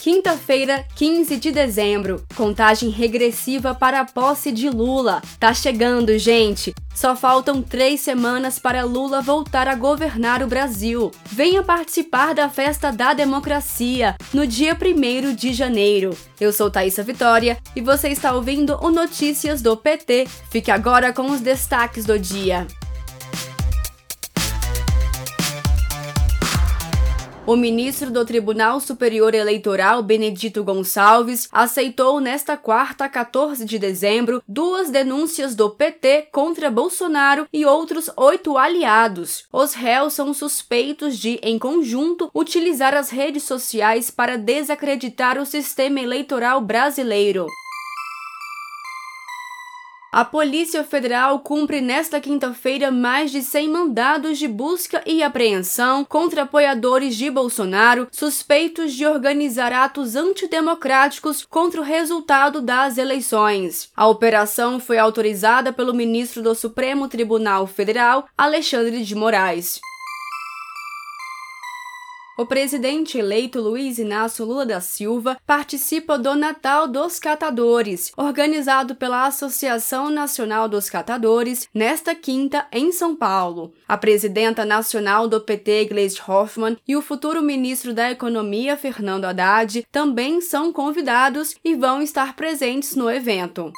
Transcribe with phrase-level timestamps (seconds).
[0.00, 2.24] Quinta-feira, 15 de dezembro.
[2.34, 5.20] Contagem regressiva para a posse de Lula.
[5.38, 6.74] Tá chegando, gente!
[6.94, 11.10] Só faltam três semanas para Lula voltar a governar o Brasil.
[11.26, 16.16] Venha participar da festa da democracia no dia 1 de janeiro.
[16.40, 20.26] Eu sou Thaisa Vitória e você está ouvindo o Notícias do PT.
[20.50, 22.66] Fique agora com os destaques do dia.
[27.46, 34.90] O ministro do Tribunal Superior Eleitoral, Benedito Gonçalves, aceitou nesta quarta, 14 de dezembro, duas
[34.90, 39.46] denúncias do PT contra Bolsonaro e outros oito aliados.
[39.50, 45.98] Os réus são suspeitos de, em conjunto, utilizar as redes sociais para desacreditar o sistema
[45.98, 47.46] eleitoral brasileiro.
[50.12, 56.42] A Polícia Federal cumpre nesta quinta-feira mais de 100 mandados de busca e apreensão contra
[56.42, 63.88] apoiadores de Bolsonaro suspeitos de organizar atos antidemocráticos contra o resultado das eleições.
[63.96, 69.80] A operação foi autorizada pelo ministro do Supremo Tribunal Federal, Alexandre de Moraes.
[72.40, 79.26] O presidente eleito Luiz Inácio Lula da Silva participa do Natal dos Catadores, organizado pela
[79.26, 83.74] Associação Nacional dos Catadores, nesta quinta em São Paulo.
[83.86, 89.86] A presidenta nacional do PT, Gleisi Hoffmann, e o futuro ministro da Economia, Fernando Haddad,
[89.92, 93.70] também são convidados e vão estar presentes no evento.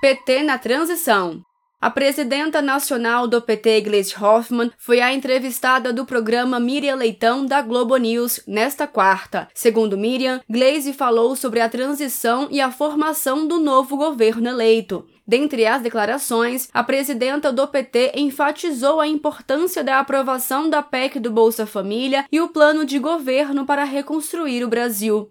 [0.00, 1.44] PT na transição.
[1.80, 7.62] A presidenta nacional do PT, Gleisi Hoffmann, foi a entrevistada do programa Miriam Leitão da
[7.62, 9.46] Globo News nesta quarta.
[9.54, 15.06] Segundo Miriam, Gleisi falou sobre a transição e a formação do novo governo eleito.
[15.24, 21.30] Dentre as declarações, a presidenta do PT enfatizou a importância da aprovação da PEC do
[21.30, 25.30] Bolsa Família e o plano de governo para reconstruir o Brasil.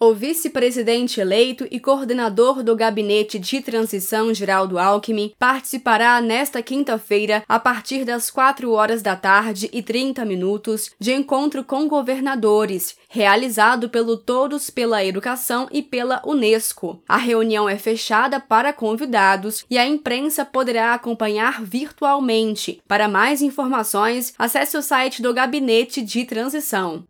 [0.00, 7.58] O vice-presidente eleito e coordenador do Gabinete de Transição, Geraldo Alckmin, participará nesta quinta-feira, a
[7.58, 14.16] partir das 4 horas da tarde e 30 minutos, de encontro com governadores, realizado pelo
[14.16, 17.02] Todos pela Educação e pela Unesco.
[17.08, 22.80] A reunião é fechada para convidados e a imprensa poderá acompanhar virtualmente.
[22.86, 27.04] Para mais informações, acesse o site do Gabinete de Transição.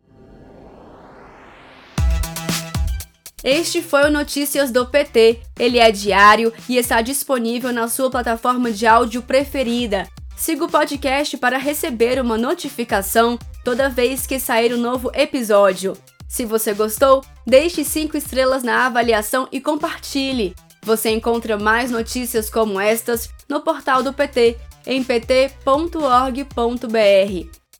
[3.43, 5.39] Este foi o Notícias do PT.
[5.57, 10.07] Ele é diário e está disponível na sua plataforma de áudio preferida.
[10.35, 15.97] Siga o podcast para receber uma notificação toda vez que sair um novo episódio.
[16.27, 20.55] Se você gostou, deixe 5 estrelas na avaliação e compartilhe.
[20.83, 25.59] Você encontra mais notícias como estas no portal do PT, em pt.org.br.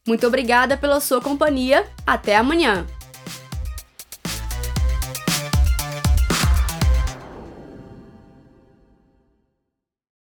[0.07, 1.85] Muito obrigada pela sua companhia.
[2.05, 2.85] Até amanhã!